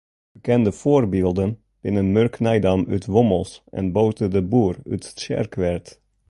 Bekende 0.35 0.71
foarbylden 0.81 1.51
binne 1.81 2.03
Murk 2.15 2.35
Nijdam 2.45 2.81
út 2.95 3.05
Wommels 3.13 3.51
en 3.77 3.85
Bote 3.95 4.27
de 4.33 4.41
Boer 4.51 4.75
út 4.93 5.03
Tsjerkwert. 5.15 5.87